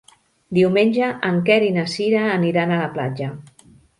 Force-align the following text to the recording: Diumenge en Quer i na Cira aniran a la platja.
Diumenge 0.57 1.09
en 1.27 1.37
Quer 1.51 1.59
i 1.67 1.69
na 1.77 1.85
Cira 1.97 2.23
aniran 2.39 2.73
a 2.73 2.79
la 2.83 2.91
platja. 2.99 3.31